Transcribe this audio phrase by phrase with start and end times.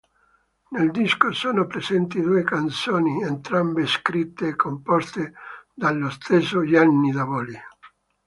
[0.69, 5.33] Nel disco sono presenti due canzoni entrambe scritte e composte
[5.75, 7.55] dallo stesso Gianni Davoli.